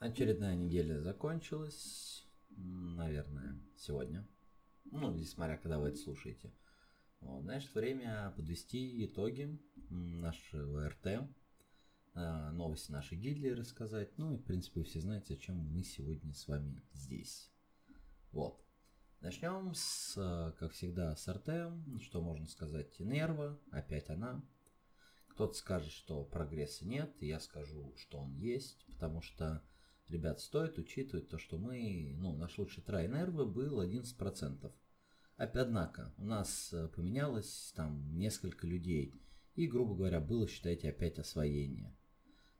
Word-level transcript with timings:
Очередная 0.00 0.56
неделя 0.56 0.98
закончилась, 1.02 2.26
наверное, 2.48 3.60
сегодня. 3.76 4.26
Ну, 4.86 5.14
или 5.14 5.24
смотря, 5.24 5.58
когда 5.58 5.78
вы 5.78 5.88
это 5.88 5.98
слушаете. 5.98 6.54
Вот, 7.20 7.42
значит, 7.42 7.74
время 7.74 8.32
подвести 8.34 9.04
итоги 9.04 9.60
нашего 9.90 10.88
РТ, 10.88 11.28
а, 12.14 12.50
новости 12.50 12.90
нашей 12.90 13.18
гильдии 13.18 13.48
рассказать. 13.48 14.16
Ну 14.16 14.32
и, 14.32 14.38
в 14.38 14.42
принципе, 14.44 14.80
вы 14.80 14.86
все 14.86 15.02
знаете, 15.02 15.34
зачем 15.34 15.56
мы 15.56 15.82
сегодня 15.82 16.32
с 16.32 16.48
вами 16.48 16.82
здесь. 16.94 17.52
Вот. 18.32 18.64
Начнем 19.20 19.74
с, 19.74 20.14
как 20.58 20.72
всегда, 20.72 21.14
с 21.14 21.28
РТ. 21.30 21.74
Что 22.00 22.22
можно 22.22 22.46
сказать? 22.46 22.98
Нерва, 23.00 23.60
опять 23.70 24.08
она. 24.08 24.42
Кто-то 25.28 25.52
скажет, 25.52 25.92
что 25.92 26.24
прогресса 26.24 26.86
нет, 26.86 27.14
я 27.20 27.38
скажу, 27.38 27.94
что 27.98 28.20
он 28.20 28.34
есть, 28.36 28.86
потому 28.86 29.20
что 29.20 29.62
ребят, 30.10 30.40
стоит 30.40 30.78
учитывать 30.78 31.28
то, 31.28 31.38
что 31.38 31.58
мы, 31.58 32.14
ну, 32.18 32.36
наш 32.36 32.58
лучший 32.58 32.82
трай 32.82 33.08
нервы 33.08 33.46
был 33.46 33.82
11%. 33.82 34.72
Однако, 35.36 36.12
у 36.18 36.24
нас 36.24 36.72
э, 36.72 36.88
поменялось 36.88 37.72
там 37.74 38.18
несколько 38.18 38.66
людей, 38.66 39.14
и, 39.54 39.66
грубо 39.66 39.94
говоря, 39.94 40.20
было, 40.20 40.46
считайте, 40.46 40.90
опять 40.90 41.18
освоение. 41.18 41.96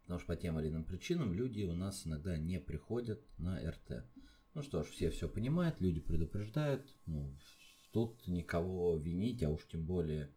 Потому 0.02 0.18
что 0.18 0.28
по 0.28 0.36
тем 0.36 0.58
или 0.58 0.68
иным 0.68 0.84
причинам 0.84 1.32
люди 1.32 1.62
у 1.62 1.74
нас 1.74 2.06
иногда 2.06 2.36
не 2.36 2.58
приходят 2.58 3.22
на 3.38 3.60
РТ. 3.60 4.04
Ну 4.54 4.62
что 4.62 4.82
ж, 4.82 4.86
все 4.86 5.10
все 5.10 5.28
понимают, 5.28 5.80
люди 5.80 6.00
предупреждают. 6.00 6.92
Ну, 7.06 7.36
тут 7.92 8.26
никого 8.26 8.96
винить, 8.96 9.42
а 9.42 9.50
уж 9.50 9.66
тем 9.68 9.84
более 9.84 10.34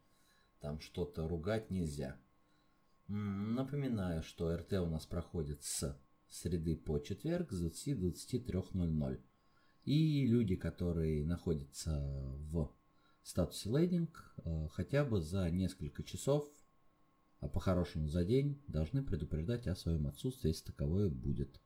там 0.59 0.80
что-то 0.80 1.27
ругать 1.27 1.71
нельзя. 1.71 2.20
Напоминаю, 3.07 4.21
что 4.21 4.55
РТ 4.55 4.73
у 4.73 4.85
нас 4.85 5.05
проходит 5.05 5.63
с 5.63 5.99
среды 6.33 6.75
по 6.75 6.99
четверг 6.99 7.51
с 7.51 7.59
20 7.59 7.99
до 7.99 8.07
23.00. 8.07 9.21
И 9.85 10.25
люди, 10.25 10.55
которые 10.55 11.25
находятся 11.25 11.99
в 12.51 12.73
статусе 13.21 13.70
лейдинг, 13.70 14.34
э, 14.37 14.67
хотя 14.71 15.05
бы 15.05 15.21
за 15.21 15.49
несколько 15.51 16.03
часов, 16.03 16.49
а 17.40 17.48
по-хорошему 17.48 18.07
за 18.07 18.23
день, 18.23 18.62
должны 18.67 19.03
предупреждать 19.03 19.67
о 19.67 19.75
своем 19.75 20.07
отсутствии, 20.07 20.49
если 20.49 20.65
таковое 20.65 21.09
будет. 21.09 21.62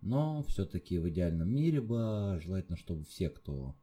Но 0.00 0.42
все-таки 0.42 0.98
в 0.98 1.08
идеальном 1.08 1.48
мире 1.48 1.80
бы 1.80 2.38
желательно, 2.42 2.76
чтобы 2.76 3.04
все, 3.04 3.30
кто 3.30 3.76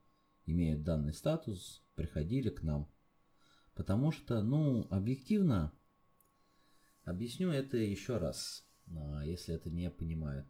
имеет 0.46 0.84
данный 0.84 1.14
статус, 1.14 1.84
приходили 1.96 2.50
к 2.50 2.62
нам. 2.62 2.92
Потому 3.74 4.12
что, 4.12 4.44
ну, 4.44 4.86
объективно, 4.92 5.74
объясню 7.04 7.50
это 7.50 7.78
еще 7.78 8.18
раз. 8.18 8.68
А, 8.88 9.24
если 9.26 9.56
это 9.56 9.70
не 9.70 9.90
понимают 9.90 10.48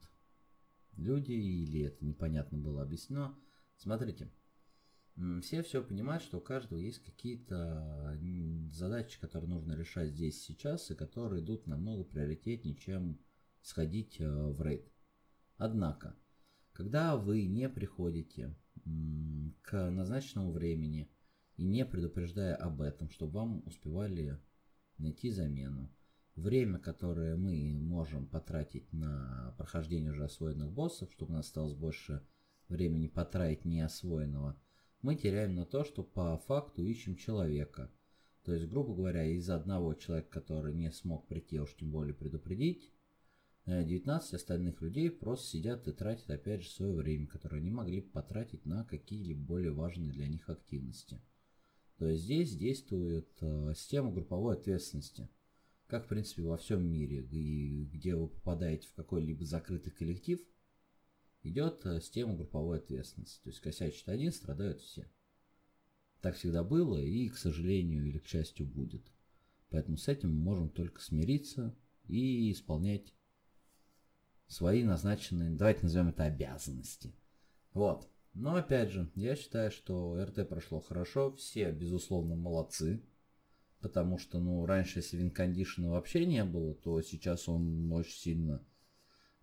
люди 0.96 1.32
или 1.32 1.82
это 1.82 2.06
непонятно 2.06 2.58
было 2.58 2.84
объяснено. 2.84 3.38
Смотрите, 3.78 4.32
все 5.42 5.62
все 5.62 5.84
понимают, 5.84 6.24
что 6.24 6.38
у 6.38 6.42
каждого 6.42 6.80
есть 6.80 7.04
какие-то 7.04 8.18
задачи, 8.72 9.20
которые 9.20 9.50
нужно 9.50 9.74
решать 9.74 10.12
здесь 10.12 10.42
сейчас, 10.44 10.90
и 10.90 10.96
которые 10.96 11.44
идут 11.44 11.68
намного 11.68 12.04
приоритетнее, 12.04 12.76
чем 12.76 13.20
сходить 13.62 14.20
э, 14.20 14.28
в 14.28 14.62
рейд. 14.62 14.92
Однако, 15.58 16.16
когда 16.74 17.16
вы 17.16 17.46
не 17.46 17.70
приходите 17.70 18.56
к 19.62 19.90
назначенному 19.92 20.52
времени 20.52 21.12
и 21.56 21.64
не 21.64 21.86
предупреждая 21.86 22.56
об 22.56 22.82
этом, 22.82 23.10
чтобы 23.10 23.34
вам 23.34 23.64
успевали 23.68 24.40
найти 24.98 25.30
замену, 25.30 25.90
время, 26.36 26.80
которое 26.80 27.36
мы 27.36 27.80
можем 27.80 28.26
потратить 28.26 28.92
на 28.92 29.54
прохождение 29.58 30.12
уже 30.12 30.26
освоенных 30.26 30.72
боссов, 30.72 31.12
чтобы 31.12 31.34
у 31.34 31.36
нас 31.36 31.46
осталось 31.46 31.76
больше 31.76 32.26
времени 32.70 33.08
потратить 33.08 33.66
неосвоенного, 33.66 34.60
мы 35.02 35.16
теряем 35.16 35.54
на 35.56 35.66
то, 35.66 35.84
что 35.84 36.04
по 36.04 36.38
факту 36.48 36.84
ищем 36.84 37.16
человека. 37.16 37.92
То 38.44 38.54
есть, 38.54 38.68
грубо 38.68 38.96
говоря, 38.96 39.26
из 39.26 39.50
одного 39.50 39.94
человека, 39.94 40.30
который 40.30 40.74
не 40.74 40.92
смог 40.92 41.28
прийти, 41.28 41.58
а 41.58 41.64
уж 41.64 41.76
тем 41.76 41.92
более 41.92 42.14
предупредить, 42.14 42.92
19 43.66 44.34
э, 44.34 44.36
остальных 44.36 44.82
людей 44.82 45.10
просто 45.10 45.48
сидят 45.48 45.88
и 45.88 45.94
тратят 45.94 46.30
опять 46.30 46.64
же 46.64 46.70
свое 46.70 46.94
время, 46.94 47.28
которое 47.28 47.58
они 47.58 47.70
могли 47.70 48.02
бы 48.02 48.10
потратить 48.10 48.66
на 48.66 48.84
какие-либо 48.84 49.40
более 49.40 49.72
важные 49.72 50.12
для 50.12 50.28
них 50.28 50.50
активности. 50.50 51.22
То 51.98 52.08
есть 52.08 52.24
здесь 52.24 52.56
действует 52.58 53.30
э, 53.40 53.74
система 53.76 54.12
групповой 54.12 54.56
ответственности– 54.56 55.30
как 55.94 56.06
в 56.06 56.08
принципе 56.08 56.42
во 56.42 56.58
всем 56.58 56.84
мире, 56.92 57.22
и 57.22 57.86
где 57.86 58.16
вы 58.16 58.28
попадаете 58.28 58.88
в 58.88 58.94
какой-либо 58.96 59.46
закрытый 59.46 59.94
коллектив, 59.94 60.40
идет 61.44 61.86
э, 61.86 62.02
система 62.02 62.36
групповой 62.36 62.80
ответственности. 62.80 63.44
То 63.44 63.52
есть 63.52 63.60
косячит 63.60 64.10
один, 64.10 64.32
страдают 64.32 64.82
все. 64.82 65.08
Так 66.20 66.36
всегда 66.36 66.64
было 66.64 66.98
и, 66.98 67.30
к 67.30 67.38
сожалению 67.38 68.08
или 68.08 68.18
к 68.18 68.26
счастью, 68.26 68.66
будет. 68.66 69.04
Поэтому 69.70 69.98
с 69.98 70.08
этим 70.08 70.36
мы 70.36 70.42
можем 70.42 70.70
только 70.70 71.00
смириться 71.00 71.78
и 72.08 72.52
исполнять 72.52 73.14
свои 74.48 74.84
назначенные, 74.84 75.52
давайте 75.52 75.84
назовем 75.84 76.10
это 76.10 76.24
обязанности. 76.24 77.14
Вот. 77.74 78.10
Но 78.34 78.56
опять 78.56 78.90
же, 78.90 79.12
я 79.14 79.36
считаю, 79.36 79.70
что 79.70 80.20
РТ 80.26 80.50
прошло 80.50 80.80
хорошо, 80.80 81.34
все, 81.34 81.72
безусловно, 81.72 82.36
молодцы 82.36 83.04
потому 83.84 84.18
что, 84.18 84.40
ну, 84.40 84.66
раньше, 84.66 85.00
если 85.00 85.18
винкондишена 85.18 85.90
вообще 85.90 86.26
не 86.26 86.44
было, 86.46 86.74
то 86.74 87.02
сейчас 87.02 87.50
он 87.50 87.92
очень 87.92 88.18
сильно 88.18 88.66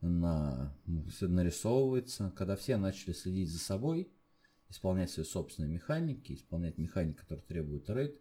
на, 0.00 0.74
нарисовывается. 1.20 2.32
Когда 2.34 2.56
все 2.56 2.78
начали 2.78 3.12
следить 3.12 3.50
за 3.50 3.58
собой, 3.58 4.10
исполнять 4.70 5.10
свои 5.10 5.26
собственные 5.26 5.70
механики, 5.70 6.32
исполнять 6.32 6.78
механики, 6.78 7.18
которые 7.18 7.44
требуют 7.44 7.90
рейд, 7.90 8.18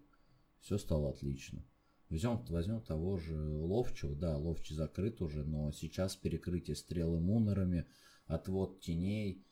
все 0.59 0.77
стало 0.77 1.09
отлично. 1.11 1.65
Возьмем, 2.09 2.43
возьмем 2.49 2.81
того 2.81 3.17
же 3.17 3.39
Ловчего, 3.39 4.13
да, 4.13 4.35
Ловчий 4.37 4.75
закрыт 4.75 5.21
уже, 5.21 5.45
но 5.45 5.71
сейчас 5.71 6.17
перекрытие 6.17 6.75
стрелы 6.75 7.21
мунерами, 7.21 7.87
отвод 8.25 8.81
теней, 8.81 9.45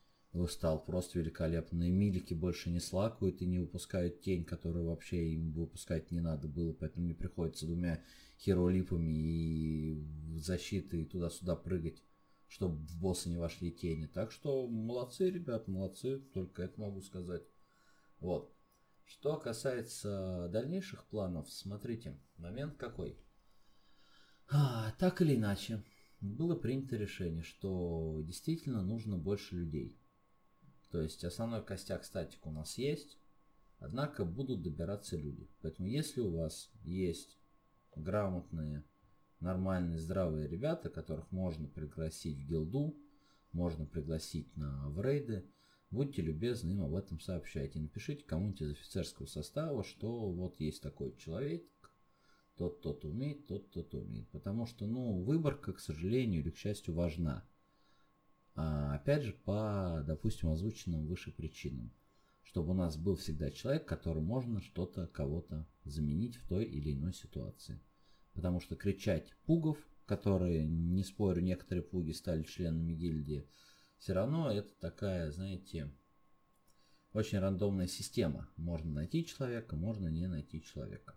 стал 0.46 0.84
просто 0.84 1.18
великолепно. 1.18 1.84
И 1.84 1.92
милики 1.92 2.36
больше 2.36 2.70
не 2.70 2.80
слакают 2.80 3.42
и 3.42 3.48
не 3.48 3.58
выпускают 3.58 4.22
тень, 4.22 4.46
которую 4.46 4.86
вообще 4.86 5.34
им 5.34 5.54
выпускать 5.54 6.12
не 6.12 6.20
надо 6.20 6.48
было, 6.48 6.74
поэтому 6.74 7.06
мне 7.06 7.16
приходится 7.16 7.66
двумя 7.66 8.04
херолипами 8.38 9.12
и 9.12 10.06
защитой 10.38 11.06
туда-сюда 11.06 11.56
прыгать, 11.56 12.04
чтобы 12.48 12.76
в 12.86 13.00
босса 13.00 13.30
не 13.30 13.38
вошли 13.38 13.72
тени. 13.72 14.06
Так 14.06 14.32
что 14.32 14.68
молодцы, 14.68 15.32
ребят, 15.32 15.68
молодцы, 15.68 16.20
только 16.20 16.62
это 16.62 16.80
могу 16.80 17.02
сказать. 17.02 17.44
Вот. 18.20 18.54
Что 19.06 19.38
касается 19.38 20.50
дальнейших 20.52 21.08
планов, 21.08 21.50
смотрите, 21.50 22.20
момент 22.38 22.76
какой. 22.76 23.18
А, 24.50 24.92
так 25.00 25.22
или 25.22 25.36
иначе, 25.36 25.84
было 26.20 26.56
принято 26.56 26.96
решение, 26.96 27.42
что 27.42 28.22
действительно 28.24 28.82
нужно 28.82 29.18
больше 29.18 29.56
людей. 29.56 29.98
То 30.92 31.02
есть 31.02 31.24
основной 31.24 31.64
костяк 31.64 32.04
статик 32.04 32.46
у 32.46 32.52
нас 32.52 32.78
есть, 32.78 33.18
однако 33.80 34.26
будут 34.26 34.62
добираться 34.62 35.18
люди. 35.18 35.50
Поэтому 35.62 35.88
если 35.88 36.22
у 36.22 36.32
вас 36.32 36.72
есть 36.84 37.38
грамотные, 37.96 38.84
нормальные, 39.40 40.00
здравые 40.00 40.48
ребята, 40.48 40.90
которых 40.90 41.32
можно 41.32 41.68
пригласить 41.68 42.38
в 42.38 42.48
гилду, 42.48 42.98
можно 43.52 43.86
пригласить 43.86 44.56
на 44.56 44.90
в 44.90 45.02
рейды, 45.02 45.46
будьте 45.92 46.22
любезны 46.22 46.72
им 46.72 46.84
об 46.84 46.96
этом 46.96 47.20
сообщайте. 47.20 47.80
Напишите 47.80 48.24
кому-нибудь 48.24 48.62
из 48.62 48.72
офицерского 48.72 49.26
состава, 49.26 49.84
что 49.84 50.30
вот 50.32 50.60
есть 50.60 50.82
такой 50.82 51.16
человек, 51.18 51.64
тот 52.56 52.82
тот 52.82 53.06
умеет, 53.06 53.46
тот 53.48 53.70
тот 53.72 53.94
умеет. 53.94 54.30
Потому 54.30 54.66
что, 54.66 54.86
ну, 54.86 55.22
выборка, 55.24 55.74
к 55.74 55.80
сожалению 55.80 56.42
или 56.42 56.50
к 56.50 56.58
счастью, 56.58 56.94
важна. 56.94 57.48
А, 58.58 58.96
опять 58.96 59.22
же, 59.22 59.34
по, 59.34 60.04
допустим, 60.08 60.50
озвученным 60.50 61.06
выше 61.06 61.32
причинам. 61.32 61.94
Чтобы 62.42 62.72
у 62.72 62.74
нас 62.74 62.98
был 62.98 63.16
всегда 63.16 63.52
человек, 63.52 63.86
которому 63.86 64.26
можно 64.26 64.62
что-то, 64.62 65.06
кого-то 65.06 65.68
заменить 65.84 66.38
в 66.38 66.48
той 66.48 66.66
или 66.66 66.94
иной 66.94 67.14
ситуации. 67.14 67.80
Потому 68.34 68.60
что 68.60 68.76
кричать 68.76 69.36
пугов, 69.46 69.78
которые, 70.08 70.66
не 70.66 71.04
спорю, 71.04 71.44
некоторые 71.44 71.84
пуги 71.84 72.14
стали 72.14 72.42
членами 72.42 72.94
гильдии, 72.94 73.48
все 74.00 74.14
равно 74.14 74.52
это 74.52 74.74
такая, 74.80 75.30
знаете, 75.32 75.94
очень 77.14 77.38
рандомная 77.38 77.88
система. 77.88 78.50
Можно 78.58 78.92
найти 78.92 79.24
человека, 79.24 79.76
можно 79.76 80.08
не 80.08 80.28
найти 80.28 80.64
человека. 80.64 81.16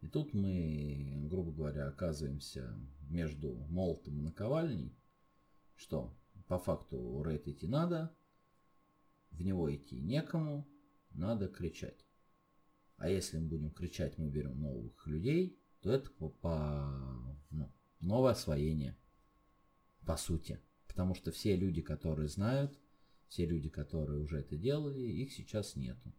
И 0.00 0.08
тут 0.08 0.32
мы, 0.32 1.26
грубо 1.28 1.52
говоря, 1.52 1.88
оказываемся 1.88 2.74
между 3.10 3.54
молотом 3.68 4.18
и 4.20 4.22
наковальней, 4.22 4.96
что 5.76 6.16
по 6.48 6.58
факту 6.58 7.22
рейд 7.22 7.48
идти 7.48 7.66
надо, 7.66 8.14
в 9.30 9.42
него 9.42 9.74
идти 9.74 10.00
некому, 10.00 10.68
надо 11.10 11.48
кричать. 11.48 12.06
А 12.96 13.08
если 13.08 13.38
мы 13.38 13.48
будем 13.48 13.70
кричать, 13.70 14.18
мы 14.18 14.28
берем 14.28 14.60
новых 14.60 15.06
людей, 15.06 15.58
то 15.80 15.90
это 15.90 16.10
по, 16.10 16.28
по 16.28 17.38
ну, 17.50 17.72
новое 18.00 18.32
освоение. 18.32 18.96
по 20.06 20.16
сути. 20.16 20.60
Потому 20.86 21.14
что 21.14 21.32
все 21.32 21.56
люди, 21.56 21.80
которые 21.80 22.28
знают, 22.28 22.78
все 23.28 23.46
люди, 23.46 23.68
которые 23.70 24.20
уже 24.20 24.40
это 24.40 24.56
делали, 24.56 25.00
их 25.00 25.32
сейчас 25.32 25.74
нету. 25.74 26.14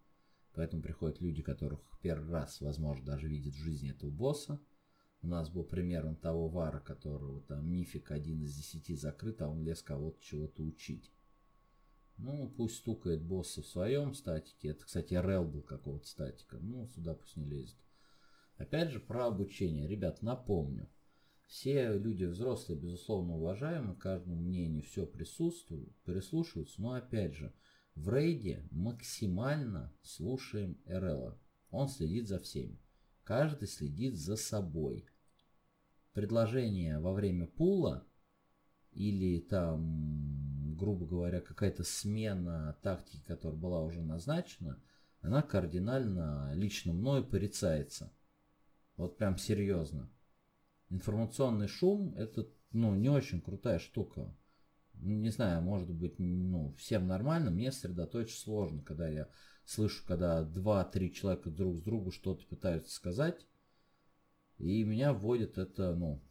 Поэтому 0.54 0.82
приходят 0.82 1.22
люди, 1.22 1.42
которых 1.42 1.80
первый 2.02 2.32
раз, 2.32 2.60
возможно, 2.60 3.06
даже 3.06 3.28
видят 3.28 3.54
в 3.54 3.64
жизни 3.64 3.92
этого 3.92 4.10
босса. 4.10 4.60
У 5.24 5.28
нас 5.28 5.50
был 5.50 5.64
пример 5.64 6.06
он 6.06 6.18
того 6.18 6.50
вара, 6.50 6.82
которого 6.82 7.42
там 7.44 7.66
мифик 7.72 8.12
один 8.12 8.44
из 8.44 8.56
десяти 8.56 8.94
закрыт, 8.94 9.42
а 9.42 9.48
он 9.48 9.64
лез 9.64 9.82
кого-то 9.82 10.22
чего-то 10.22 10.62
учить. 10.62 11.14
Ну, 12.18 12.50
пусть 12.50 12.76
стукает 12.76 13.24
босса 13.24 13.62
в 13.62 13.68
своем 13.68 14.14
статике. 14.14 14.70
Это, 14.70 14.84
кстати, 14.86 15.14
РЛ 15.14 15.46
был 15.46 15.62
какого-то 15.62 16.06
статика. 16.06 16.58
Ну, 16.60 16.88
сюда 16.90 17.16
пусть 17.16 17.38
не 17.38 17.46
лезет. 17.46 17.78
Опять 18.58 18.92
же, 18.92 19.00
про 19.00 19.28
обучение. 19.28 19.88
Ребят, 19.88 20.22
напомню. 20.22 20.90
Все 21.48 21.98
люди 21.98 22.26
взрослые, 22.26 22.80
безусловно, 22.80 23.36
уважаемы, 23.36 23.96
каждому 23.96 24.36
мнению 24.36 24.84
все 24.84 25.06
присутствуют, 25.06 25.96
прислушиваются, 26.04 26.82
но 26.82 26.94
опять 26.94 27.36
же, 27.36 27.54
в 27.96 28.10
рейде 28.10 28.68
максимально 28.72 29.94
слушаем 30.02 30.78
РЛ. 30.86 31.38
Он 31.70 31.88
следит 31.88 32.28
за 32.28 32.40
всеми. 32.40 32.80
Каждый 33.24 33.68
следит 33.68 34.16
за 34.16 34.36
собой. 34.36 35.06
Предложение 36.14 37.00
во 37.00 37.14
время 37.14 37.48
пула 37.48 38.06
или 38.92 39.40
там, 39.40 40.76
грубо 40.78 41.06
говоря, 41.08 41.42
какая-то 41.42 41.84
смена 41.84 42.78
тактики, 42.84 43.24
которая 43.26 43.60
была 43.60 43.82
уже 43.82 44.02
назначена, 44.02 44.82
она 45.22 45.42
кардинально 45.42 46.54
лично 46.54 46.94
мною 46.94 47.26
порицается. 47.26 48.14
Вот 48.96 49.18
прям 49.18 49.38
серьезно. 49.38 50.10
Информационный 50.90 51.68
шум 51.68 52.14
это 52.16 52.48
ну, 52.72 52.94
не 52.96 53.10
очень 53.10 53.42
крутая 53.42 53.80
штука. 53.80 54.36
Не 54.96 55.30
знаю, 55.30 55.62
может 55.62 55.90
быть, 55.90 56.20
ну, 56.20 56.76
всем 56.78 57.08
нормально, 57.08 57.50
мне 57.50 57.72
сосредоточиться 57.72 58.42
сложно, 58.42 58.84
когда 58.84 59.08
я 59.08 59.28
слышу, 59.66 60.04
когда 60.06 60.44
два-три 60.44 61.12
человека 61.12 61.50
друг 61.50 61.80
с 61.80 61.82
другу 61.82 62.12
что-то 62.12 62.46
пытаются 62.46 62.94
сказать, 62.94 63.48
и 64.58 64.84
меня 64.84 65.14
вводит 65.14 65.58
это, 65.58 65.96
ну, 65.96 66.22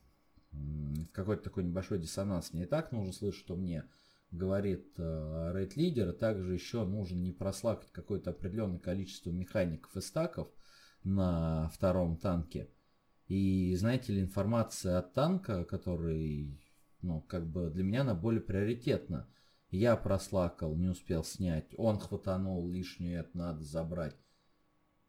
в 0.53 1.07
какой-то 1.13 1.45
такой 1.45 1.65
небольшой 1.65 1.99
диссонанс. 1.99 2.53
Мне 2.53 2.65
и 2.65 2.67
так 2.67 2.93
нужно 2.93 3.13
слышать, 3.13 3.41
что 3.41 3.57
мне 3.57 3.85
говорит 4.31 4.95
э, 4.99 5.53
рейд-лидер, 5.55 6.11
и 6.11 6.17
также 6.17 6.55
еще 6.55 6.85
нужно 6.85 7.19
не 7.19 7.33
прослакать 7.33 7.91
какое-то 7.93 8.31
определенное 8.31 8.79
количество 8.79 9.31
механиков 9.31 9.97
и 9.97 10.01
стаков 10.01 10.49
на 11.05 11.69
втором 11.69 12.17
танке. 12.17 12.71
И 13.29 13.75
знаете 13.77 14.13
ли, 14.13 14.23
информация 14.23 14.99
от 14.99 15.13
танка, 15.15 15.65
который, 15.65 16.61
ну, 17.03 17.21
как 17.23 17.47
бы 17.47 17.71
для 17.71 17.83
меня 17.85 18.03
она 18.03 18.15
более 18.15 18.41
приоритетна. 18.41 19.29
Я 19.71 19.97
прослакал, 19.97 20.77
не 20.77 20.89
успел 20.89 21.25
снять, 21.25 21.75
он 21.79 21.99
хватанул 21.99 22.69
лишнюю, 22.69 23.21
это 23.21 23.37
надо 23.37 23.63
забрать. 23.63 24.15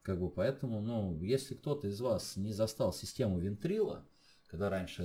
Как 0.04 0.20
бы 0.20 0.30
поэтому, 0.30 0.82
ну, 0.82 1.18
если 1.22 1.56
кто-то 1.56 1.88
из 1.88 2.02
вас 2.02 2.36
не 2.36 2.52
застал 2.52 2.92
систему 2.92 3.40
Вентрила, 3.40 4.06
когда 4.48 4.70
раньше 4.70 5.02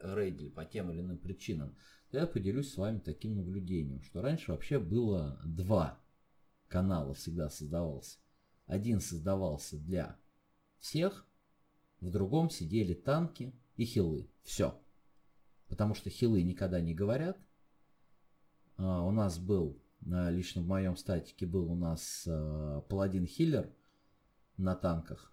рейдили 0.00 0.48
по 0.48 0.64
тем 0.64 0.90
или 0.90 1.00
иным 1.00 1.18
причинам, 1.18 1.76
то 2.10 2.18
я 2.18 2.28
поделюсь 2.28 2.72
с 2.72 2.76
вами 2.76 3.00
таким 3.00 3.34
наблюдением, 3.34 4.02
что 4.02 4.22
раньше 4.22 4.52
вообще 4.52 4.78
было 4.78 5.40
два 5.44 6.00
канала 6.68 7.12
всегда 7.14 7.50
создавался. 7.50 8.18
Один 8.66 9.00
создавался 9.00 9.78
для 9.78 10.16
всех, 10.78 11.26
в 12.00 12.10
другом 12.10 12.48
сидели 12.48 12.94
танки 12.94 13.52
и 13.74 13.84
хилы. 13.84 14.30
Все. 14.44 14.80
Потому 15.66 15.94
что 15.94 16.08
хилы 16.08 16.42
никогда 16.42 16.80
не 16.80 16.94
говорят. 16.94 17.36
А, 18.76 19.02
у 19.02 19.10
нас 19.10 19.40
был, 19.40 19.82
а, 20.08 20.30
лично 20.30 20.62
в 20.62 20.66
моем 20.66 20.96
статике 20.96 21.46
был 21.46 21.70
у 21.70 21.74
нас 21.74 22.24
а, 22.28 22.82
паладин 22.82 23.26
хиллер 23.26 23.74
на 24.56 24.74
танках. 24.74 25.32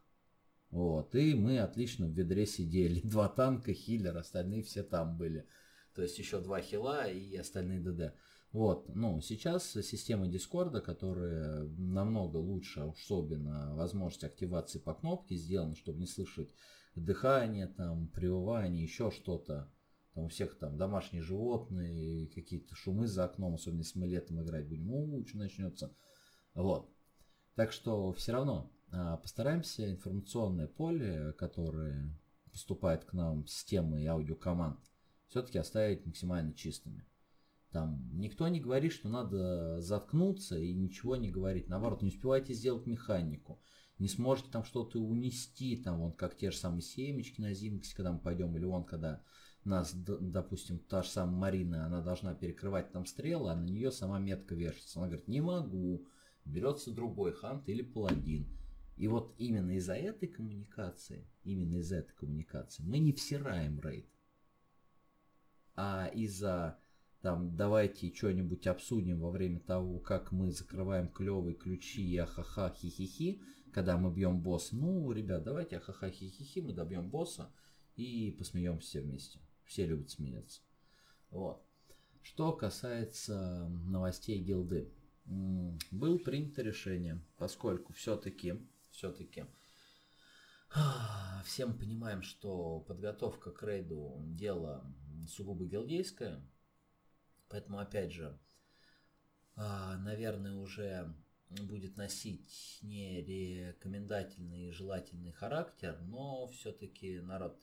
Вот, 0.69 1.13
и 1.13 1.35
мы 1.35 1.59
отлично 1.59 2.07
в 2.07 2.11
ведре 2.11 2.45
сидели. 2.45 3.01
Два 3.03 3.29
танка, 3.29 3.73
хиллер, 3.73 4.17
остальные 4.17 4.63
все 4.63 4.83
там 4.83 5.17
были. 5.17 5.47
То 5.93 6.01
есть 6.01 6.17
еще 6.17 6.41
два 6.41 6.59
хила 6.61 7.07
и 7.07 7.35
остальные 7.35 7.79
ДД. 7.79 8.15
Вот, 8.51 8.89
ну, 8.95 9.21
сейчас 9.21 9.71
система 9.71 10.27
Дискорда, 10.27 10.81
которая 10.81 11.63
намного 11.77 12.37
лучше, 12.37 12.81
особенно 12.81 13.75
возможность 13.75 14.23
активации 14.23 14.79
по 14.79 14.93
кнопке 14.93 15.35
сделана, 15.35 15.75
чтобы 15.75 15.99
не 15.99 16.07
слышать 16.07 16.53
дыхание, 16.95 17.67
там, 17.67 18.07
привывание, 18.07 18.83
еще 18.83 19.11
что-то. 19.11 19.71
Там 20.13 20.25
у 20.25 20.27
всех 20.27 20.57
там 20.59 20.77
домашние 20.77 21.23
животные, 21.23 22.27
какие-то 22.27 22.75
шумы 22.75 23.07
за 23.07 23.25
окном, 23.25 23.55
особенно 23.55 23.79
если 23.79 23.97
мы 23.97 24.07
летом 24.07 24.41
играть 24.43 24.67
будем, 24.67 25.25
что 25.25 25.37
начнется. 25.37 25.95
Вот. 26.53 26.91
Так 27.55 27.71
что 27.71 28.11
все 28.13 28.33
равно 28.33 28.71
постараемся 29.21 29.89
информационное 29.89 30.67
поле, 30.67 31.33
которое 31.33 32.15
поступает 32.51 33.05
к 33.05 33.13
нам 33.13 33.47
с 33.47 33.63
темой 33.65 34.05
аудиокоманд, 34.05 34.79
все-таки 35.27 35.57
оставить 35.57 36.05
максимально 36.05 36.53
чистыми. 36.53 37.05
Там 37.71 38.07
никто 38.13 38.47
не 38.47 38.59
говорит, 38.59 38.93
что 38.93 39.09
надо 39.09 39.81
заткнуться 39.81 40.59
и 40.59 40.73
ничего 40.73 41.15
не 41.15 41.31
говорить. 41.31 41.69
Наоборот, 41.69 42.03
не 42.03 42.09
успевайте 42.09 42.53
сделать 42.53 42.85
механику. 42.85 43.59
Не 43.97 44.07
сможете 44.07 44.51
там 44.51 44.63
что-то 44.63 44.99
унести, 44.99 45.77
там 45.77 45.99
вот 45.99 46.15
как 46.15 46.37
те 46.37 46.51
же 46.51 46.57
самые 46.57 46.83
семечки 46.83 47.41
на 47.41 47.53
зимке, 47.53 47.95
когда 47.95 48.11
мы 48.11 48.19
пойдем, 48.19 48.55
или 48.55 48.65
вон 48.65 48.83
когда 48.83 49.23
нас, 49.63 49.91
допустим, 49.93 50.77
та 50.77 51.01
же 51.01 51.09
самая 51.09 51.35
Марина, 51.35 51.85
она 51.87 52.01
должна 52.01 52.35
перекрывать 52.35 52.91
там 52.91 53.07
стрелы, 53.07 53.51
а 53.51 53.55
на 53.55 53.63
нее 53.63 53.91
сама 53.91 54.19
метка 54.19 54.53
вешается. 54.53 54.99
Она 54.99 55.07
говорит, 55.07 55.27
не 55.27 55.41
могу. 55.41 56.05
Берется 56.45 56.91
другой 56.91 57.31
хант 57.31 57.69
или 57.69 57.81
паладин 57.81 58.47
и 58.95 59.07
вот 59.07 59.33
именно 59.37 59.71
из-за 59.71 59.95
этой 59.95 60.27
коммуникации, 60.27 61.25
именно 61.43 61.77
из-за 61.77 61.97
этой 61.97 62.13
коммуникации 62.13 62.83
мы 62.83 62.99
не 62.99 63.11
всираем 63.11 63.79
рейд. 63.79 64.07
А 65.75 66.07
из-за 66.13 66.77
там 67.21 67.55
давайте 67.55 68.13
что-нибудь 68.13 68.67
обсудим 68.67 69.21
во 69.21 69.31
время 69.31 69.61
того, 69.61 69.99
как 69.99 70.33
мы 70.33 70.51
закрываем 70.51 71.07
клевые 71.07 71.55
ключи 71.55 72.03
и 72.03 72.17
ахаха 72.17 72.69
хихихи, 72.69 73.41
когда 73.71 73.97
мы 73.97 74.13
бьем 74.13 74.41
босса. 74.41 74.75
Ну, 74.75 75.09
ребят, 75.11 75.43
давайте 75.43 75.77
ахаха 75.77 76.11
хихихи, 76.11 76.59
мы 76.59 76.73
добьем 76.73 77.09
босса 77.09 77.49
и 77.95 78.35
посмеемся 78.37 78.85
все 78.87 79.01
вместе. 79.01 79.39
Все 79.63 79.85
любят 79.85 80.09
смеяться. 80.09 80.61
Вот. 81.31 81.63
Что 82.21 82.51
касается 82.51 83.69
новостей 83.85 84.39
гилды. 84.43 84.91
Было 85.25 86.17
принято 86.17 86.61
решение, 86.61 87.21
поскольку 87.37 87.93
все-таки 87.93 88.55
все-таки 88.93 89.45
все 91.45 91.65
мы 91.65 91.73
понимаем, 91.73 92.21
что 92.23 92.79
подготовка 92.79 93.51
к 93.51 93.61
рейду 93.63 94.21
дело 94.27 94.85
сугубо 95.27 95.65
гилдейское. 95.65 96.41
Поэтому, 97.49 97.79
опять 97.79 98.11
же, 98.11 98.39
а, 99.55 99.97
наверное, 99.97 100.55
уже 100.55 101.13
будет 101.49 101.97
носить 101.97 102.79
не 102.81 103.21
рекомендательный 103.21 104.69
и 104.69 104.71
желательный 104.71 105.31
характер, 105.31 105.99
но 106.01 106.47
все-таки 106.47 107.19
народ 107.19 107.61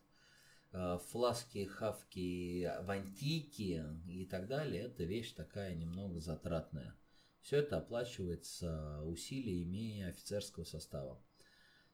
а, 0.72 0.98
фласки, 0.98 1.64
хавки, 1.64 2.70
вантики 2.82 3.84
и 4.06 4.26
так 4.26 4.46
далее, 4.46 4.84
это 4.84 5.02
вещь 5.02 5.32
такая 5.32 5.74
немного 5.74 6.20
затратная. 6.20 6.94
Все 7.40 7.58
это 7.58 7.78
оплачивается 7.78 9.02
усилиями 9.04 10.02
офицерского 10.02 10.64
состава. 10.64 11.22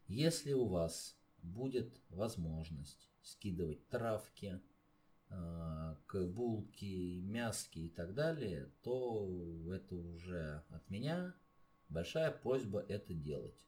Если 0.08 0.52
у 0.52 0.66
вас 0.66 1.16
будет 1.42 2.00
возможность 2.08 3.08
скидывать 3.22 3.86
травки, 3.88 4.60
а, 5.28 5.98
булки, 6.12 7.20
мяски 7.22 7.80
и 7.80 7.88
так 7.88 8.14
далее, 8.14 8.70
то 8.82 9.72
это 9.72 9.96
уже 9.96 10.62
от 10.68 10.88
меня 10.88 11.34
большая 11.88 12.30
просьба 12.30 12.80
это 12.80 13.14
делать. 13.14 13.65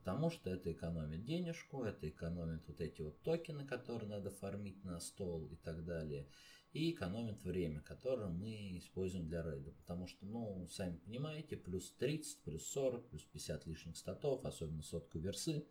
Потому 0.00 0.30
что 0.30 0.48
это 0.48 0.72
экономит 0.72 1.24
денежку, 1.26 1.84
это 1.84 2.08
экономит 2.08 2.66
вот 2.66 2.80
эти 2.80 3.02
вот 3.02 3.20
токены, 3.22 3.66
которые 3.66 4.08
надо 4.08 4.30
фармить 4.30 4.82
на 4.82 4.98
стол 4.98 5.46
и 5.46 5.56
так 5.56 5.84
далее 5.84 6.26
и 6.72 6.92
экономит 6.92 7.42
время, 7.42 7.80
которое 7.80 8.28
мы 8.28 8.78
используем 8.78 9.26
для 9.26 9.42
рейда. 9.42 9.72
Потому 9.72 10.06
что, 10.06 10.24
ну, 10.24 10.66
сами 10.70 10.96
понимаете, 10.96 11.56
плюс 11.56 11.92
30, 11.98 12.42
плюс 12.44 12.66
40, 12.68 13.10
плюс 13.10 13.24
50 13.24 13.66
лишних 13.66 13.96
статов, 13.96 14.44
особенно 14.46 14.82
сотку 14.82 15.18
версы, 15.18 15.66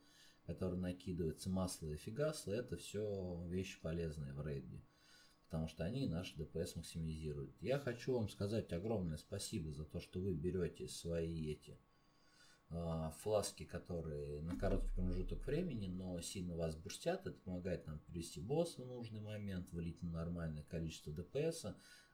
которые 0.45 0.79
накидывается 0.79 1.49
масло 1.49 1.87
и 1.87 1.95
фигасло, 1.97 2.51
это 2.51 2.77
все 2.77 3.43
вещи 3.47 3.81
полезные 3.81 4.33
в 4.33 4.45
рейде. 4.45 4.83
Потому 5.45 5.67
что 5.67 5.83
они 5.83 6.07
наш 6.07 6.33
ДПС 6.33 6.75
максимизируют. 6.75 7.59
Я 7.61 7.79
хочу 7.79 8.13
вам 8.13 8.29
сказать 8.29 8.71
огромное 8.73 9.17
спасибо 9.17 9.71
за 9.71 9.85
то, 9.85 9.99
что 9.99 10.19
вы 10.19 10.35
берете 10.35 10.87
свои 10.87 11.51
эти 11.51 11.79
фласки, 12.69 13.65
которые 13.65 14.41
на 14.41 14.55
короткий 14.55 14.93
промежуток 14.93 15.45
времени, 15.45 15.87
но 15.87 16.21
сильно 16.21 16.55
вас 16.55 16.75
бустят. 16.75 17.25
Это 17.25 17.39
помогает 17.39 17.87
нам 17.87 17.99
привести 17.99 18.39
босса 18.39 18.83
в 18.83 18.87
нужный 18.87 19.21
момент, 19.21 19.71
влить 19.71 20.01
на 20.03 20.11
нормальное 20.11 20.63
количество 20.63 21.11
ДПС. 21.11 21.65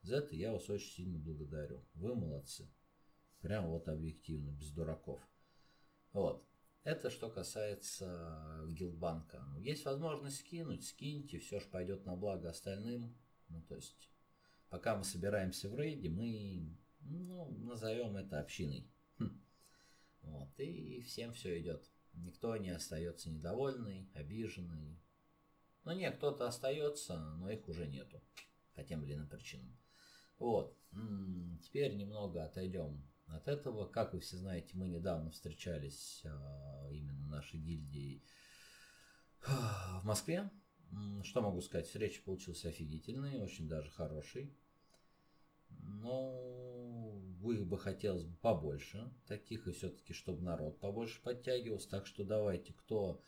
За 0.02 0.18
это 0.18 0.36
я 0.36 0.52
вас 0.52 0.70
очень 0.70 0.92
сильно 0.92 1.20
благодарю. 1.20 1.84
Вы 1.96 2.16
молодцы. 2.16 2.70
Прям 3.42 3.68
вот 3.68 3.88
объективно, 3.90 4.52
без 4.52 4.72
дураков. 4.72 5.22
Вот. 6.14 6.48
Это 6.84 7.10
что 7.10 7.30
касается 7.30 8.64
гилдбанка. 8.70 9.44
Ну, 9.48 9.60
есть 9.60 9.86
возможность 9.86 10.38
скинуть, 10.38 10.86
скиньте, 10.86 11.40
все 11.40 11.60
же 11.60 11.66
пойдет 11.66 12.06
на 12.06 12.16
благо 12.16 12.50
остальным. 12.50 13.18
Ну, 13.50 13.62
то 13.64 13.76
есть, 13.76 14.10
пока 14.70 14.96
мы 14.96 15.04
собираемся 15.04 15.68
в 15.68 15.76
рейде, 15.76 16.10
мы, 16.10 16.78
ну, 17.02 17.50
назовем 17.58 18.16
это 18.18 18.40
общиной. 18.40 18.88
И 20.58 21.02
всем 21.02 21.34
все 21.34 21.60
идет. 21.60 21.90
Никто 22.14 22.56
не 22.58 22.70
остается 22.70 23.30
недовольный, 23.30 24.10
обиженный. 24.14 25.02
Ну, 25.84 25.92
нет, 25.92 26.18
кто-то 26.18 26.48
остается, 26.48 27.20
но 27.36 27.50
их 27.50 27.68
уже 27.68 27.88
нету. 27.88 28.22
По 28.74 28.84
тем 28.84 29.04
или 29.04 29.14
иным 29.14 29.28
причинам. 29.28 29.78
Вот. 30.40 30.78
Теперь 31.62 31.96
немного 31.96 32.44
отойдем 32.44 33.06
от 33.28 33.48
этого. 33.48 33.88
Как 33.88 34.14
вы 34.14 34.20
все 34.20 34.38
знаете, 34.38 34.70
мы 34.74 34.88
недавно 34.88 35.32
встречались 35.32 36.24
а, 36.26 36.90
именно 36.92 37.28
нашей 37.28 37.60
гильдией 37.60 38.24
в 39.46 40.02
Москве. 40.04 40.50
Что 41.24 41.42
могу 41.42 41.62
сказать, 41.62 41.88
встреча 41.88 42.22
получилась 42.24 42.66
офигительной, 42.66 43.42
очень 43.42 43.68
даже 43.68 43.92
хорошей. 43.92 44.56
Но 45.70 47.05
их 47.52 47.68
бы 47.68 47.78
хотелось 47.78 48.24
бы 48.24 48.36
побольше 48.38 49.14
таких, 49.28 49.68
и 49.68 49.72
все-таки, 49.72 50.14
чтобы 50.14 50.42
народ 50.42 50.80
побольше 50.80 51.22
подтягивался. 51.22 51.90
Так 51.90 52.08
что 52.08 52.24
давайте, 52.24 52.74
кто 52.74 53.22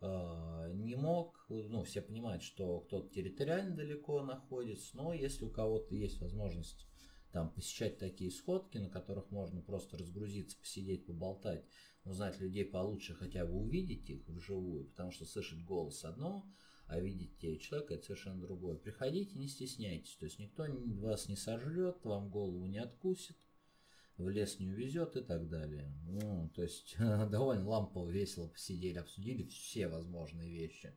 э, 0.00 0.70
не 0.74 0.96
мог, 0.96 1.44
ну, 1.48 1.82
все 1.84 2.02
понимают, 2.02 2.42
что 2.42 2.80
кто-то 2.80 3.08
территориально 3.08 3.76
далеко 3.76 4.22
находится, 4.22 4.96
но 4.96 5.12
если 5.12 5.44
у 5.44 5.50
кого-то 5.50 5.94
есть 5.94 6.20
возможность 6.20 6.86
там 7.32 7.50
посещать 7.50 7.98
такие 7.98 8.30
сходки, 8.30 8.78
на 8.78 8.90
которых 8.90 9.30
можно 9.30 9.62
просто 9.62 9.96
разгрузиться, 9.96 10.58
посидеть, 10.58 11.06
поболтать, 11.06 11.64
узнать 12.04 12.38
людей 12.40 12.64
получше, 12.64 13.14
хотя 13.14 13.46
бы 13.46 13.54
увидеть 13.54 14.08
их 14.10 14.28
вживую, 14.28 14.86
потому 14.86 15.10
что 15.12 15.24
слышать 15.24 15.64
голос 15.64 16.04
одно, 16.04 16.46
а 16.86 17.00
видеть 17.00 17.38
человека 17.62 17.94
это 17.94 18.04
совершенно 18.04 18.40
другое. 18.40 18.76
Приходите, 18.76 19.38
не 19.38 19.48
стесняйтесь, 19.48 20.14
то 20.16 20.26
есть 20.26 20.38
никто 20.38 20.66
вас 21.00 21.28
не 21.28 21.36
сожрет, 21.36 22.04
вам 22.04 22.28
голову 22.28 22.66
не 22.66 22.78
откусит, 22.78 23.36
в 24.22 24.28
лес 24.28 24.58
не 24.58 24.70
увезет 24.70 25.16
и 25.16 25.22
так 25.22 25.48
далее. 25.48 25.92
Ну, 26.04 26.50
то 26.54 26.62
есть 26.62 26.96
довольно 26.98 27.68
лампово, 27.68 28.08
весело 28.08 28.48
посидели, 28.48 28.98
обсудили 28.98 29.46
все 29.48 29.88
возможные 29.88 30.50
вещи. 30.50 30.94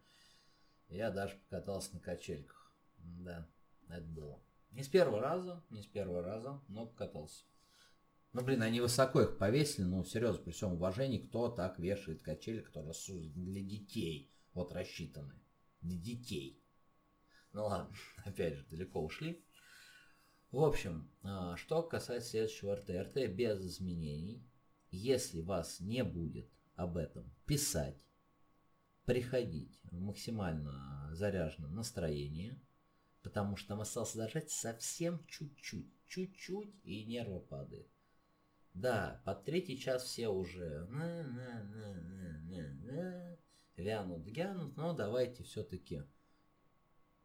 Я 0.90 1.12
даже 1.12 1.36
покатался 1.36 1.94
на 1.94 2.00
качельках. 2.00 2.74
Да, 2.98 3.50
это 3.90 4.06
было. 4.08 4.42
Не 4.72 4.84
с 4.84 4.88
первого 4.88 5.20
раза, 5.20 5.64
не 5.70 5.82
с 5.82 5.88
первого 5.88 6.22
раза, 6.22 6.62
но 6.68 6.86
покатался. 6.86 7.46
Ну, 8.34 8.44
блин, 8.44 8.62
они 8.62 8.82
высоко 8.82 9.22
их 9.22 9.38
повесили, 9.38 9.86
ну, 9.86 10.04
серьезно, 10.04 10.44
при 10.44 10.52
всем 10.52 10.74
уважении, 10.74 11.20
кто 11.20 11.50
так 11.50 11.80
вешает 11.80 12.22
качели, 12.22 12.60
которые 12.60 12.94
для 13.30 13.62
детей, 13.62 14.34
вот 14.54 14.74
рассчитаны. 14.74 15.34
Для 15.82 15.98
детей. 15.98 16.62
Ну 17.54 17.68
ладно, 17.68 17.96
опять 18.26 18.56
же, 18.56 18.66
далеко 18.66 19.02
ушли. 19.02 19.46
В 20.56 20.64
общем, 20.64 21.12
а, 21.22 21.58
что 21.58 21.84
касается 21.84 22.30
следующего 22.30 22.78
РТ. 22.78 22.90
РТ 22.90 23.30
без 23.30 23.60
изменений. 23.60 24.42
Если 24.90 25.42
вас 25.42 25.82
не 25.82 26.02
будет 26.02 26.50
об 26.76 26.96
этом 26.96 27.30
писать, 27.46 28.06
приходить 29.04 29.78
в 29.84 30.00
максимально 30.00 31.10
заряженном 31.14 31.76
настроении– 31.76 32.58
потому 33.26 33.58
что 33.58 33.70
там 33.70 33.82
осталось 33.82 34.14
дожать 34.14 34.52
совсем 34.52 35.26
чуть-чуть, 35.26 35.92
чуть-чуть, 36.06 36.76
и 36.84 37.04
нервы 37.06 37.40
падают. 37.40 37.90
Да, 38.76 39.20
под 39.26 39.44
третий 39.46 39.80
час 39.80 40.04
все 40.04 40.28
уже 40.28 40.88
вянут, 43.76 44.28
гянут, 44.28 44.78
но 44.78 44.94
давайте 44.94 45.44
все-таки 45.44 46.04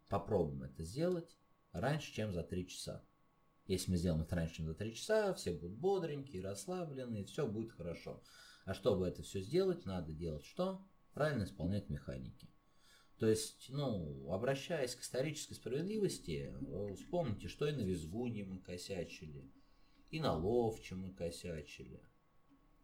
попробуем 0.09 0.63
это 0.63 0.85
сделать 0.85 1.37
раньше, 1.73 2.15
чем 2.15 2.33
за 2.33 2.45
три 2.45 2.67
часа. 2.67 3.05
Если 3.71 3.93
мы 3.93 3.99
сделаем 3.99 4.23
это 4.23 4.35
раньше, 4.35 4.57
чем 4.57 4.67
за 4.67 4.75
три 4.75 4.93
часа, 4.97 5.33
все 5.35 5.53
будут 5.53 5.79
бодренькие, 5.79 6.43
расслабленные, 6.43 7.25
все 7.25 7.47
будет 7.47 7.71
хорошо. 7.71 8.21
А 8.65 8.75
чтобы 8.75 9.07
это 9.07 9.23
все 9.23 9.41
сделать, 9.41 9.87
надо 9.87 10.13
делать 10.13 10.45
что? 10.45 10.85
Правильно 11.15 11.45
исполнять 11.45 11.89
механики. 11.89 12.49
То 13.21 13.29
есть, 13.29 13.67
ну, 13.69 14.29
обращаясь 14.33 14.97
к 14.97 15.03
исторической 15.03 15.55
справедливости, 15.55 16.53
э, 16.53 16.95
вспомните, 16.97 17.47
что 17.47 17.69
и 17.69 17.71
на 17.71 17.83
Визгуне 17.83 18.43
мы 18.43 18.59
косячили, 18.59 19.49
и 20.11 20.19
на 20.19 20.35
Ловче 20.35 20.97
мы 20.97 21.15
косячили. 21.15 22.03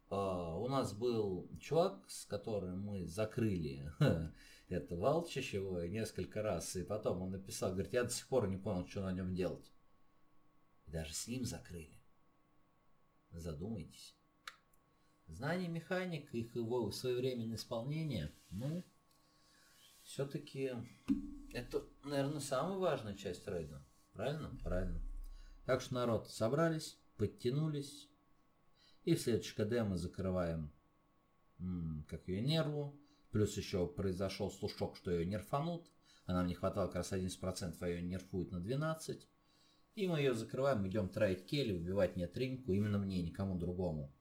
А, 0.09 0.55
у 0.57 0.69
нас 0.69 0.93
был 0.93 1.49
чувак, 1.59 2.09
с 2.09 2.23
которым 2.23 2.79
мы 2.83 3.05
закрыли 3.07 3.91
это 4.69 4.95
Валчищево 4.95 5.85
несколько 5.87 6.41
раз, 6.41 6.77
и 6.77 6.83
потом 6.83 7.23
он 7.23 7.31
написал, 7.31 7.73
говорит, 7.73 7.91
я 7.91 8.05
до 8.05 8.09
сих 8.09 8.25
пор 8.29 8.47
не 8.47 8.55
понял, 8.55 8.87
что 8.87 9.01
на 9.01 9.11
нем 9.11 9.35
делать. 9.35 9.69
И 10.87 10.91
даже 10.91 11.13
с 11.13 11.27
ним 11.27 11.45
закрыли. 11.45 12.01
Задумайтесь. 13.31 14.15
Знание 15.27 15.67
механик, 15.67 16.33
их 16.33 16.55
его 16.55 16.89
своевременное 16.91 17.57
исполнение, 17.57 18.33
ну, 18.49 18.85
все-таки 20.03 20.71
это, 21.51 21.85
наверное, 22.05 22.39
самая 22.39 22.77
важная 22.77 23.13
часть 23.13 23.45
рейда. 23.45 23.85
Правильно? 24.13 24.57
Правильно. 24.63 25.01
Так 25.65 25.81
что, 25.81 25.95
народ, 25.95 26.29
собрались, 26.29 26.97
подтянулись. 27.17 28.09
И 29.03 29.15
в 29.15 29.21
следующий 29.21 29.53
КД 29.53 29.85
мы 29.85 29.97
закрываем 29.97 30.71
как 32.07 32.27
ее 32.27 32.41
нерву. 32.41 32.97
Плюс 33.31 33.57
еще 33.57 33.85
произошел 33.85 34.49
слушок, 34.49 34.95
что 34.95 35.11
ее 35.11 35.25
нерфанут. 35.25 35.91
А 36.25 36.33
нам 36.33 36.47
не 36.47 36.55
хватало 36.55 36.87
как 36.87 36.95
раз 36.95 37.11
11%, 37.11 37.77
а 37.79 37.87
ее 37.87 38.01
нерфуют 38.01 38.51
на 38.51 38.57
12%. 38.57 39.21
И 39.97 40.07
мы 40.07 40.19
ее 40.19 40.35
закрываем, 40.35 40.87
идем 40.87 41.09
троить 41.09 41.47
Келли, 41.47 41.73
убивать 41.73 42.15
нет 42.15 42.37
ринку, 42.37 42.71
именно 42.71 42.99
мне, 42.99 43.23
никому 43.23 43.57
другому. 43.57 44.15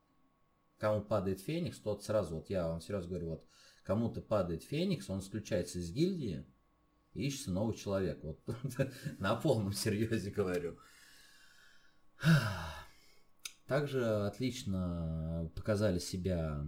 Кому 0.79 1.03
падает 1.03 1.43
Феникс, 1.43 1.79
тот 1.81 2.03
сразу, 2.03 2.37
вот 2.37 2.49
я 2.49 2.67
вам 2.67 2.81
серьезно 2.81 3.11
говорю, 3.11 3.29
вот 3.29 3.47
кому-то 3.83 4.23
падает 4.23 4.65
Феникс, 4.65 5.11
он 5.11 5.19
исключается 5.19 5.79
из 5.79 5.93
гильдии, 5.93 6.47
и 7.13 7.27
ищется 7.27 7.51
новый 7.51 7.77
человек. 7.77 8.25
Вот 8.25 8.41
на 9.19 9.37
полном 9.37 9.75
серьезе 9.75 10.31
говорю. 10.31 10.79
Также 13.67 14.03
отлично 14.25 15.53
показали 15.55 15.99
себя 15.99 16.67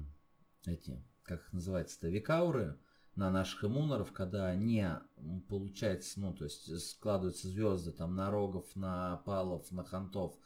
эти, 0.67 1.03
как 1.23 1.41
их 1.41 1.53
называется-то, 1.55 2.11
викауры 2.11 2.79
на 3.19 3.33
наших 3.33 3.65
иммунеров, 3.65 4.13
когда 4.13 4.55
не 4.55 4.89
получается, 5.49 6.21
ну, 6.21 6.33
то 6.33 6.45
есть 6.45 6.81
складываются 6.81 7.49
звезды 7.49 7.91
там 7.91 8.15
на 8.15 8.31
рогов, 8.31 8.65
на 8.77 9.17
палов, 9.27 9.73
на 9.73 9.83
хантов, 9.83 10.37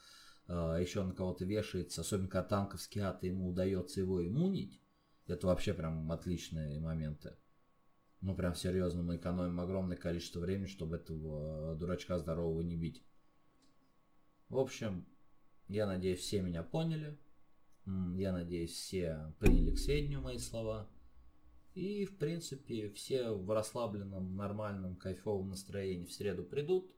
э, 0.47 0.77
еще 0.81 1.03
на 1.03 1.13
кого-то 1.13 1.45
вешается, 1.45 2.01
особенно 2.01 2.29
когда 2.29 2.47
танковский 2.47 3.01
ад, 3.01 3.23
ему 3.23 3.49
удается 3.49 3.99
его 3.99 4.25
иммунить, 4.25 4.81
это 5.27 5.45
вообще 5.45 5.75
прям 5.75 6.11
отличные 6.11 6.79
моменты. 6.79 7.37
Ну, 8.21 8.35
прям 8.35 8.55
серьезно, 8.55 9.03
мы 9.03 9.17
экономим 9.17 9.59
огромное 9.59 9.97
количество 9.97 10.39
времени, 10.39 10.65
чтобы 10.65 10.95
этого 10.95 11.75
дурачка 11.75 12.17
здорового 12.17 12.61
не 12.61 12.75
бить. 12.75 13.05
В 14.49 14.57
общем, 14.57 15.05
я 15.67 15.85
надеюсь, 15.85 16.21
все 16.21 16.41
меня 16.41 16.63
поняли. 16.63 17.19
Я 17.85 18.31
надеюсь, 18.31 18.71
все 18.71 19.31
приняли 19.39 19.75
к 19.75 19.77
сведению 19.77 20.21
мои 20.21 20.39
слова. 20.39 20.89
И, 21.73 22.05
в 22.05 22.17
принципе, 22.17 22.89
все 22.89 23.31
в 23.31 23.49
расслабленном, 23.49 24.35
нормальном, 24.35 24.95
кайфовом 24.95 25.49
настроении 25.49 26.05
в 26.05 26.13
среду 26.13 26.43
придут, 26.43 26.91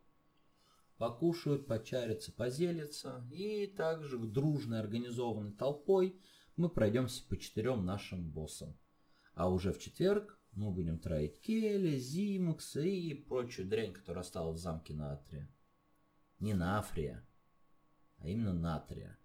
покушают, 0.98 1.66
почарятся, 1.68 2.32
позелятся. 2.32 3.26
И 3.32 3.68
также 3.68 4.18
дружной 4.18 4.80
организованной 4.80 5.54
толпой– 5.54 6.20
мы 6.56 6.70
пройдемся 6.70 7.26
по 7.28 7.38
четырем 7.38 7.86
нашим 7.86 8.30
боссам. 8.30 8.78
А 9.34 9.50
уже 9.50 9.74
в 9.74 9.80
четверг 9.80 10.40
мы 10.54 10.72
будем 10.72 11.00
троить 11.00 11.42
Келли, 11.42 11.98
Зимукса 11.98 12.82
и 12.82 13.14
прочую 13.14 13.68
дрянь, 13.68 13.94
которая 13.94 14.24
осталась 14.24 14.60
в 14.60 14.64
замке 14.64 14.94
Натрия. 14.94 15.50
Не 16.40 16.54
Нафрия, 16.54 17.28
а 18.18 18.28
именно 18.28 18.54
Натрия. 18.54 19.18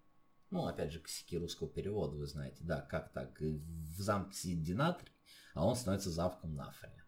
Ну, 0.49 0.65
опять 0.65 0.91
же, 0.91 0.99
косяки 0.99 1.37
русского 1.37 1.69
перевода, 1.69 2.17
вы 2.17 2.25
знаете. 2.25 2.57
Да, 2.61 2.81
как 2.81 3.13
так? 3.13 3.39
В 3.39 4.01
замке 4.01 4.35
сидит 4.35 4.63
Динатрий, 4.63 5.13
а 5.53 5.65
он 5.65 5.75
становится 5.75 6.09
завком 6.09 6.55
Нафрия. 6.55 7.05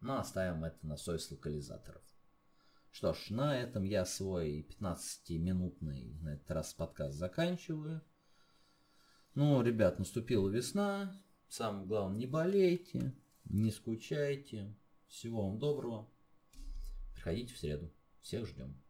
Но 0.00 0.18
оставим 0.18 0.64
это 0.64 0.86
на 0.86 0.96
совесть 0.96 1.30
локализаторов. 1.30 2.02
Что 2.90 3.14
ж, 3.14 3.30
на 3.30 3.56
этом 3.58 3.84
я 3.84 4.04
свой 4.04 4.66
15-минутный 4.68 6.18
на 6.20 6.34
этот 6.34 6.50
раз 6.50 6.74
подкаст 6.74 7.16
заканчиваю. 7.16 8.02
Ну, 9.34 9.62
ребят, 9.62 9.98
наступила 9.98 10.48
весна. 10.48 11.18
Самое 11.48 11.86
главное, 11.86 12.18
не 12.18 12.26
болейте, 12.26 13.14
не 13.44 13.70
скучайте. 13.70 14.76
Всего 15.06 15.48
вам 15.48 15.58
доброго. 15.58 16.10
Приходите 17.14 17.54
в 17.54 17.58
среду. 17.58 17.90
Всех 18.20 18.46
ждем. 18.46 18.81